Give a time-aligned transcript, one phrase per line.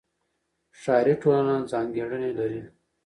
[0.81, 2.61] ښاري ټولنه ځانګړنې لري.